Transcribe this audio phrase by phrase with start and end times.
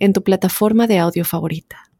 [0.00, 1.90] en tu plataforma de audio favorita.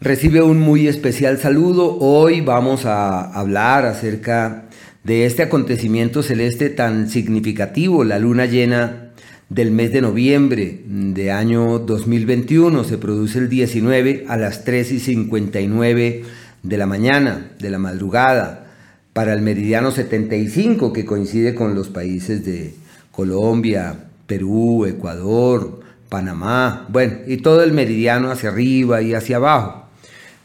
[0.00, 1.96] Recibe un muy especial saludo.
[1.98, 4.68] Hoy vamos a hablar acerca
[5.02, 9.12] de este acontecimiento celeste tan significativo, la luna llena
[9.48, 12.84] del mes de noviembre de año 2021.
[12.84, 16.22] Se produce el 19 a las 3 y 59
[16.62, 18.66] de la mañana, de la madrugada,
[19.14, 22.74] para el meridiano 75 que coincide con los países de
[23.10, 25.83] Colombia, Perú, Ecuador,
[26.14, 29.88] Panamá, bueno, y todo el meridiano hacia arriba y hacia abajo.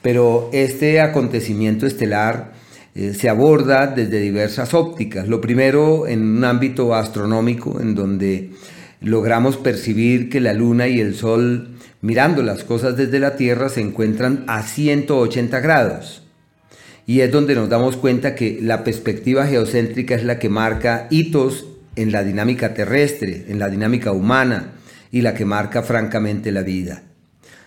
[0.02, 2.54] Pero este acontecimiento estelar
[2.96, 5.28] eh, se aborda desde diversas ópticas.
[5.28, 8.50] Lo primero en un ámbito astronómico, en donde
[9.00, 13.82] logramos percibir que la luna y el sol, mirando las cosas desde la Tierra, se
[13.82, 16.24] encuentran a 180 grados.
[17.06, 21.68] Y es donde nos damos cuenta que la perspectiva geocéntrica es la que marca hitos
[21.96, 24.79] en la dinámica terrestre, en la dinámica humana,
[25.12, 27.04] y la que marca francamente la vida.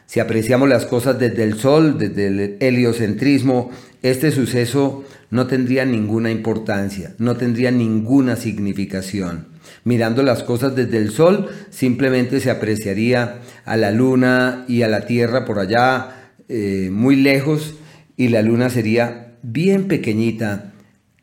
[0.06, 3.70] Si apreciamos las cosas desde el sol, desde el heliocentrismo,
[4.02, 9.46] este suceso no tendría ninguna importancia, no tendría ninguna significación.
[9.84, 15.06] Mirando las cosas desde el sol, simplemente se apreciaría a la luna y a la
[15.06, 17.76] tierra por allá, eh, muy lejos,
[18.16, 20.71] y la luna sería bien pequeñita,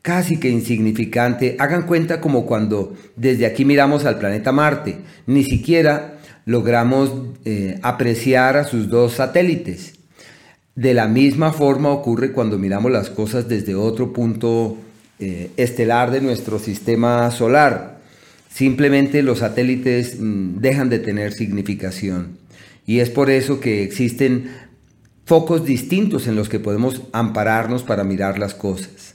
[0.02, 1.56] casi que insignificante.
[1.58, 7.12] Hagan cuenta como cuando desde aquí miramos al planeta Marte, ni siquiera logramos
[7.44, 9.94] eh, apreciar a sus dos satélites.
[10.74, 14.76] De la misma forma ocurre cuando miramos las cosas desde otro punto
[15.18, 18.00] eh, estelar de nuestro sistema solar.
[18.50, 22.38] Simplemente los satélites mm, dejan de tener significación.
[22.86, 24.50] Y es por eso que existen
[25.26, 29.14] focos distintos en los que podemos ampararnos para mirar las cosas.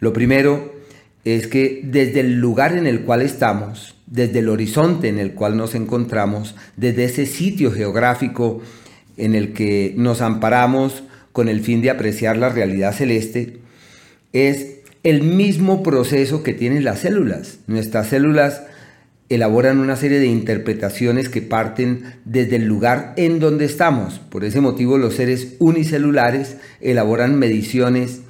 [0.00, 0.74] Lo primero
[1.24, 5.56] es que desde el lugar en el cual estamos, desde el horizonte en el cual
[5.56, 8.60] nos encontramos, desde ese sitio geográfico
[9.16, 13.58] en el que nos amparamos con el fin de apreciar la realidad celeste,
[14.32, 17.58] es el mismo proceso que tienen las células.
[17.66, 18.62] Nuestras células
[19.28, 24.18] elaboran una serie de interpretaciones que parten desde el lugar en donde estamos.
[24.18, 28.22] Por ese motivo los seres unicelulares elaboran mediciones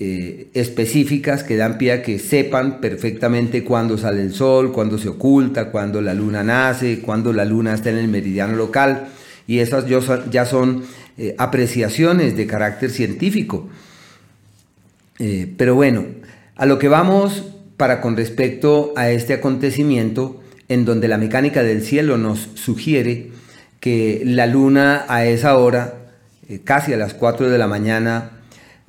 [0.00, 5.08] eh, específicas que dan pie a que sepan perfectamente cuándo sale el sol, cuándo se
[5.08, 9.08] oculta, cuándo la luna nace, cuándo la luna está en el meridiano local.
[9.48, 9.86] Y esas
[10.30, 10.84] ya son
[11.16, 13.68] eh, apreciaciones de carácter científico.
[15.18, 16.04] Eh, pero bueno,
[16.54, 21.82] a lo que vamos para con respecto a este acontecimiento en donde la mecánica del
[21.82, 23.32] cielo nos sugiere
[23.80, 25.94] que la luna a esa hora,
[26.62, 28.37] casi a las 4 de la mañana,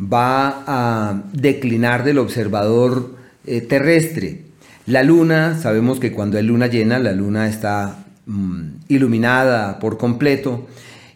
[0.02, 3.16] va a declinar del observador
[3.46, 4.42] eh, terrestre.
[4.86, 10.68] La luna, sabemos que cuando hay luna llena, la luna está mm, iluminada por completo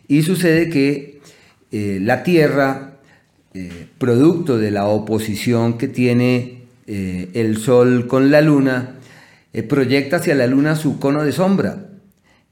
[0.08, 1.22] y sucede que
[1.72, 2.98] eh, la Tierra,
[3.54, 8.96] eh, producto de la oposición que tiene el Sol con la luna,
[9.70, 11.86] proyecta hacia la luna su cono de sombra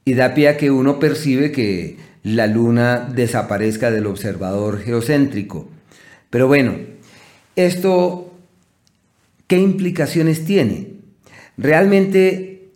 [0.06, 5.68] y da pie a que uno percibe que la luna desaparezca del observador geocéntrico.
[6.31, 6.74] Pero bueno,
[7.56, 8.34] esto,
[9.47, 10.94] ¿qué implicaciones tiene?
[11.58, 12.72] Realmente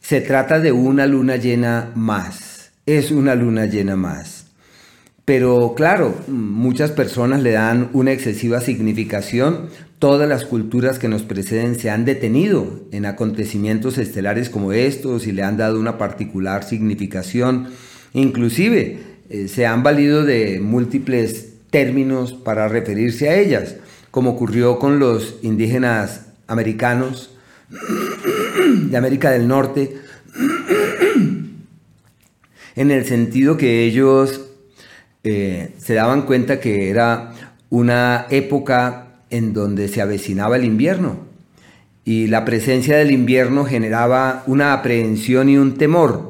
[0.00, 4.46] se trata de una luna llena más, es una luna llena más.
[5.24, 9.68] Pero claro, muchas personas le dan una excesiva significación.
[10.00, 15.32] Todas las culturas que nos preceden se han detenido en acontecimientos estelares como estos y
[15.32, 17.68] le han dado una particular significación.
[18.12, 18.98] Inclusive
[19.28, 23.76] eh, se han valido de múltiples términos para referirse a ellas,
[24.10, 27.30] como ocurrió con los indígenas americanos
[27.68, 29.96] de América del Norte,
[32.76, 34.40] en el sentido que ellos
[35.22, 37.32] eh, se daban cuenta que era
[37.68, 41.30] una época en donde se avecinaba el invierno
[42.04, 46.29] y la presencia del invierno generaba una aprehensión y un temor,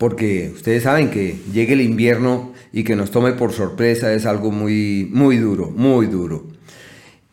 [0.00, 4.50] porque ustedes saben que llegue el invierno y que nos tome por sorpresa es algo
[4.50, 6.46] muy, muy duro, muy duro.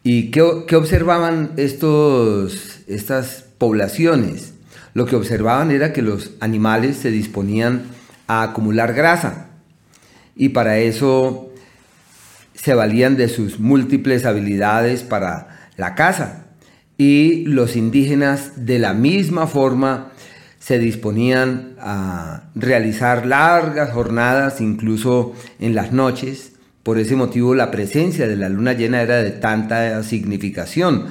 [0.04, 4.54] ¿Y qué, observaban estos, estas poblaciones?
[4.94, 7.84] Lo que observaban era que los animales se disponían
[8.28, 9.48] a acumular grasa.
[10.36, 11.50] Y para eso
[12.54, 16.48] se valían de sus múltiples habilidades para la caza.
[16.98, 20.12] Y los indígenas de la misma forma
[20.68, 25.32] se disponían a realizar largas jornadas, incluso
[25.62, 26.52] en las noches.
[26.84, 31.06] Por ese motivo la presencia de la luna llena era de tanta significación,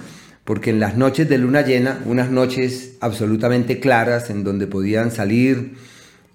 [0.45, 5.73] porque en las noches de luna llena, unas noches absolutamente claras en donde podían salir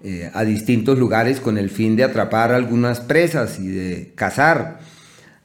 [0.02, 4.80] eh, a distintos lugares con el fin de atrapar algunas presas y de cazar.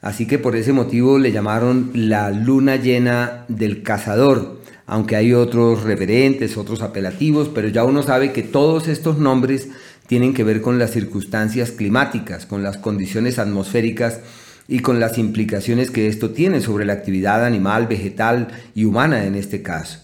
[0.02, 4.57] Así que por ese motivo le llamaron la luna llena del cazador
[4.88, 9.68] aunque hay otros referentes, otros apelativos, pero ya uno sabe que todos estos nombres
[10.08, 14.22] tienen que ver con las circunstancias climáticas, con las condiciones atmosféricas
[14.66, 19.36] y con las implicaciones que esto tiene sobre la actividad animal, vegetal y humana en
[19.36, 20.00] este caso.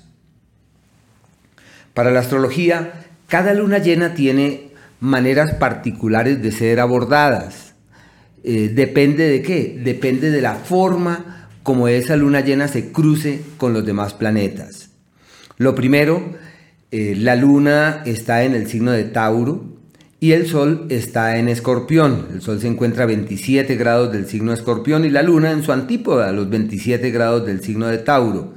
[1.94, 7.74] Para la astrología, cada luna llena tiene maneras particulares de ser abordadas.
[8.44, 9.80] Eh, depende de qué?
[9.82, 14.90] Depende de la forma como esa luna llena se cruce con los demás planetas.
[15.58, 16.34] Lo primero,
[16.92, 19.64] eh, la luna está en el signo de Tauro
[20.20, 22.28] y el sol está en Escorpión.
[22.34, 25.64] El sol se encuentra a 27 grados del signo de Escorpión y la luna en
[25.64, 28.54] su antípoda, a los 27 grados del signo de Tauro.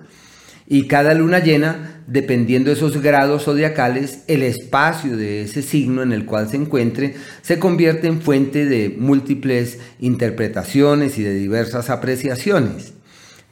[0.69, 6.11] Y cada luna llena, dependiendo de esos grados zodiacales, el espacio de ese signo en
[6.12, 12.95] el cual se encuentre se convierte en fuente de múltiples interpretaciones y de diversas apreciaciones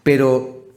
[0.05, 0.69] pero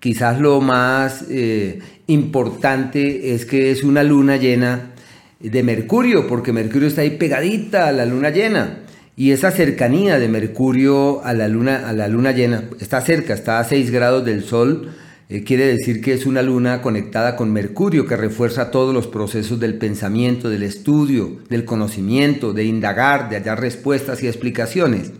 [0.00, 4.92] quizás lo más eh, importante es que es una luna llena
[5.40, 8.78] de Mercurio, porque Mercurio está ahí pegadita a la luna llena.
[9.16, 13.58] Y esa cercanía de Mercurio a la luna, a la luna llena, está cerca, está
[13.58, 14.92] a 6 grados del Sol,
[15.28, 19.58] eh, quiere decir que es una luna conectada con Mercurio que refuerza todos los procesos
[19.58, 25.10] del pensamiento, del estudio, del conocimiento, de indagar, de hallar respuestas y explicaciones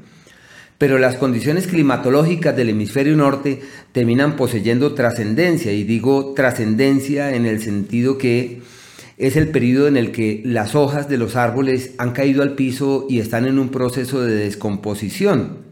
[0.78, 3.60] pero las condiciones climatológicas del hemisferio norte
[3.92, 8.62] terminan poseyendo trascendencia, y digo trascendencia en el sentido que
[9.18, 13.06] es el periodo en el que las hojas de los árboles han caído al piso
[13.10, 15.66] y están en un proceso de descomposición.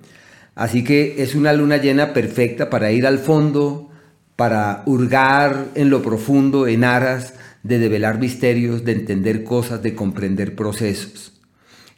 [0.56, 3.90] Así que es una luna llena perfecta para ir al fondo,
[4.34, 10.56] para hurgar en lo profundo, en aras de develar misterios, de entender cosas, de comprender
[10.56, 11.40] procesos.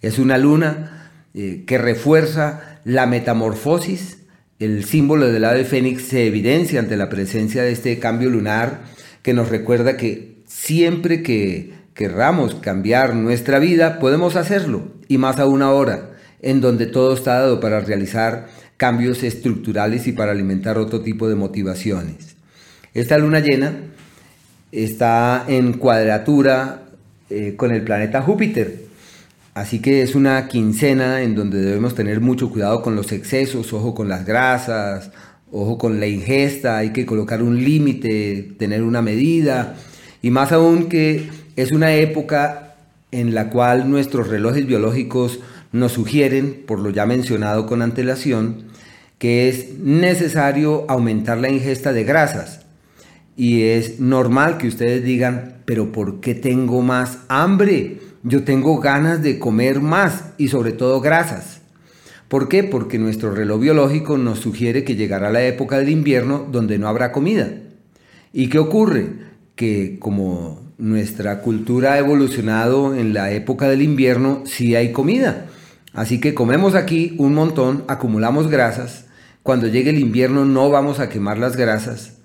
[0.02, 4.16] Es una luna eh, que refuerza la metamorfosis,
[4.58, 8.80] el símbolo del ave fénix, se evidencia ante la presencia de este cambio lunar
[9.22, 15.60] que nos recuerda que siempre que querramos cambiar nuestra vida, podemos hacerlo, y más aún
[15.60, 18.48] ahora, en donde todo está dado para realizar
[18.78, 22.36] cambios estructurales y para alimentar otro tipo de motivaciones.
[22.94, 23.74] Esta luna llena
[24.72, 26.84] está en cuadratura
[27.28, 28.88] eh, con el planeta Júpiter,
[29.58, 33.92] Así que es una quincena en donde debemos tener mucho cuidado con los excesos, ojo
[33.92, 35.10] con las grasas,
[35.50, 39.74] ojo con la ingesta, hay que colocar un límite, tener una medida.
[40.22, 42.76] Y más aún que es una época
[43.10, 45.40] en la cual nuestros relojes biológicos
[45.72, 48.62] nos sugieren, por lo ya mencionado con antelación,
[49.18, 52.60] que es necesario aumentar la ingesta de grasas.
[53.36, 58.07] Y es normal que ustedes digan, pero ¿por qué tengo más hambre?
[58.22, 61.60] Yo tengo ganas de comer más y sobre todo grasas.
[62.28, 62.62] ¿Por qué?
[62.62, 67.10] Porque nuestro reloj biológico nos sugiere que llegará la época del invierno donde no habrá
[67.10, 67.48] comida.
[68.32, 69.12] ¿Y qué ocurre?
[69.54, 75.46] Que como nuestra cultura ha evolucionado en la época del invierno, sí hay comida.
[75.94, 79.06] Así que comemos aquí un montón, acumulamos grasas.
[79.42, 82.18] Cuando llegue el invierno no vamos a quemar las grasas.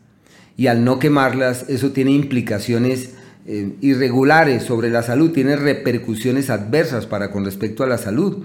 [0.58, 3.16] Y al no quemarlas, eso tiene implicaciones
[3.48, 8.44] eh, irregulares sobre la salud, tiene repercusiones adversas para con respecto a la salud.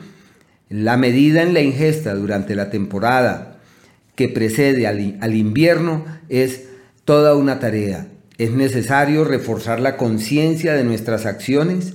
[0.69, 3.59] La medida en la ingesta durante la temporada
[4.15, 6.65] que precede al, al invierno es
[7.05, 8.09] toda una tarea.
[8.37, 11.95] Es necesario reforzar la conciencia de nuestras acciones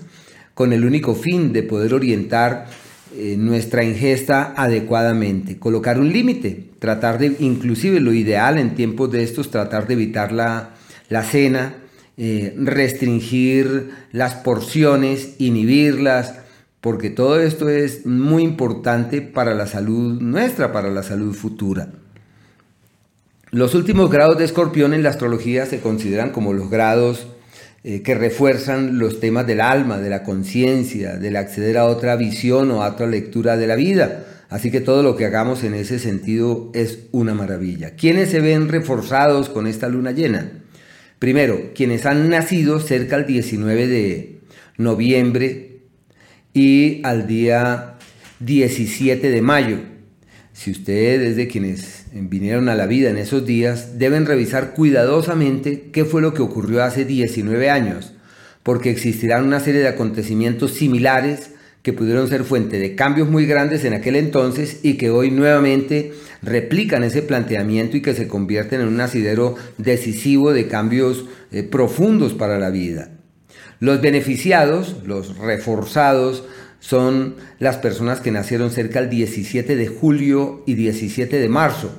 [0.54, 2.68] con el único fin de poder orientar
[3.16, 9.24] eh, nuestra ingesta adecuadamente, colocar un límite, tratar de, inclusive lo ideal en tiempos de
[9.24, 10.72] estos, tratar de evitar la,
[11.10, 11.76] la cena,
[12.16, 16.36] eh, restringir las porciones, inhibirlas,
[16.80, 21.90] porque todo esto es muy importante para la salud nuestra, para la salud futura.
[23.52, 27.28] Los últimos grados de escorpión en la astrología se consideran como los grados
[27.84, 32.72] eh, que refuerzan los temas del alma, de la conciencia, del acceder a otra visión
[32.72, 34.26] o a otra lectura de la vida.
[34.50, 37.96] Así que todo lo que hagamos en ese sentido es una maravilla.
[37.96, 40.63] ¿Quiénes se ven reforzados con esta luna llena?
[41.24, 44.42] Primero, quienes han nacido cerca del 19 de
[44.76, 45.78] noviembre
[46.54, 47.94] y al día
[48.42, 49.78] 17 de mayo.
[50.52, 56.04] Si ustedes de quienes vinieron a la vida en esos días, deben revisar cuidadosamente qué
[56.04, 58.12] fue lo que ocurrió hace 19 años,
[58.62, 61.52] porque existirán una serie de acontecimientos similares
[61.84, 66.14] que pudieron ser fuente de cambios muy grandes en aquel entonces y que hoy nuevamente
[66.42, 72.34] replican ese planteamiento y que se convierten en un asidero decisivo de cambios eh, profundos
[72.34, 73.12] para la vida.
[73.82, 76.46] Los beneficiados, los reforzados,
[76.80, 81.94] son las personas que nacieron cerca del 17 de julio y 17 de marzo,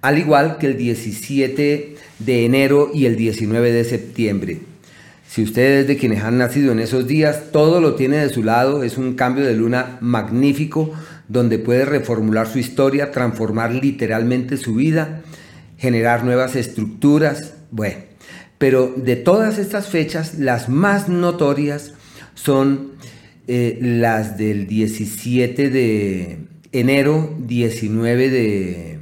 [0.00, 4.60] al igual que el 17 de enero y el 19 de septiembre.
[5.28, 8.82] Si ustedes de quienes han nacido en esos días, todo lo tiene de su lado,
[8.82, 10.90] es un cambio de luna magnífico
[11.28, 15.20] donde puede reformular su historia, transformar literalmente su vida,
[15.76, 17.98] generar nuevas estructuras, bueno.
[18.56, 21.92] Pero de todas estas fechas, las más notorias
[22.34, 22.92] son
[23.46, 26.38] eh, las del 17 de
[26.72, 28.98] enero, 19 de,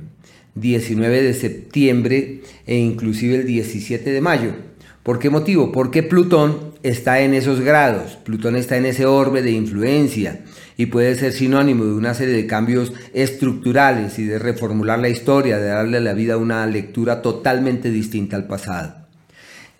[0.57, 4.66] 19 de septiembre e inclusive el 17 de mayo.
[5.07, 5.71] ¿Por qué motivo?
[5.71, 10.41] Porque Plutón está en esos grados, Plutón está en ese orbe de influencia
[10.77, 15.59] y puede ser sinónimo de una serie de cambios estructurales y de reformular la historia,
[15.59, 18.97] de darle a la vida una lectura totalmente distinta al pasado.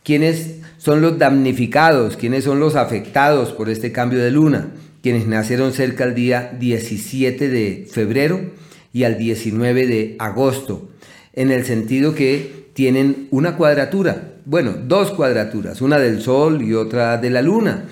[0.05, 2.17] ¿Quiénes son los damnificados?
[2.17, 4.69] ¿Quiénes son los afectados por este cambio de luna?
[5.03, 8.53] Quienes nacieron cerca al día 17 de febrero
[8.93, 10.89] y al 19 de agosto,
[11.33, 17.19] en el sentido que tienen una cuadratura, bueno, dos cuadraturas, una del Sol y otra
[17.19, 17.87] de la Luna.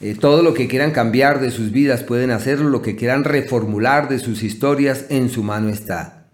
[0.00, 4.08] Eh, todo lo que quieran cambiar de sus vidas pueden hacerlo, lo que quieran reformular
[4.08, 6.24] de sus historias en su mano está.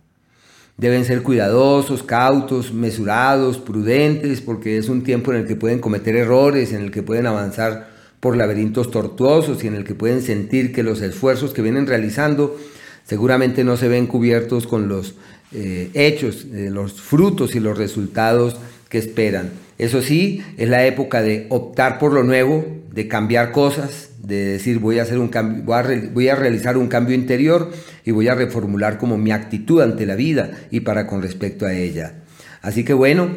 [0.78, 6.16] Deben ser cuidadosos, cautos, mesurados, prudentes, porque es un tiempo en el que pueden cometer
[6.16, 10.72] errores, en el que pueden avanzar por laberintos tortuosos y en el que pueden sentir
[10.72, 12.56] que los esfuerzos que vienen realizando
[13.04, 15.14] seguramente no se ven cubiertos con los
[15.52, 18.56] eh, hechos, eh, los frutos y los resultados
[18.88, 19.50] que esperan.
[19.78, 24.78] Eso sí, es la época de optar por lo nuevo, de cambiar cosas, de decir
[24.78, 25.64] voy a, hacer un cambio,
[26.12, 27.71] voy a, realizar un cambio interior
[28.04, 31.75] y voy a reformular como mi actitud ante la vida y para con respecto a
[31.75, 32.14] ella.
[32.61, 33.28] Así que bueno,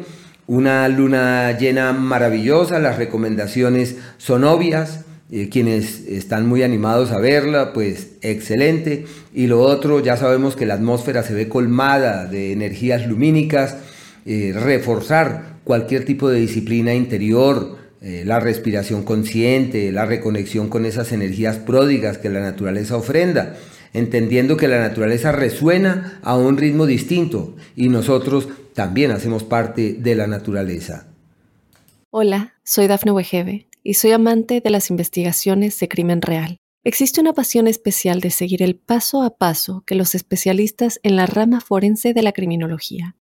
[0.46, 7.72] una luna llena maravillosa, las recomendaciones son obvias, eh, quienes están muy animados a verla,
[7.72, 9.06] pues excelente.
[9.32, 13.76] Y lo otro, ya sabemos que la atmósfera se ve colmada de energías lumínicas,
[14.24, 21.12] eh, reforzar cualquier tipo de disciplina interior, eh, la respiración consciente, la reconexión con esas
[21.12, 23.56] energías pródigas que la naturaleza ofrenda,
[23.92, 30.14] entendiendo que la naturaleza resuena a un ritmo distinto y nosotros también hacemos parte de
[30.14, 31.08] la naturaleza.
[32.10, 36.58] Hola, soy Dafne Wegebe y soy amante de las investigaciones de crimen real.
[36.84, 41.26] Existe una pasión especial de seguir el paso a paso que los especialistas en la
[41.26, 43.16] rama forense de la criminología